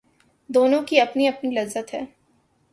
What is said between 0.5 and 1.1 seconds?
دونوں کی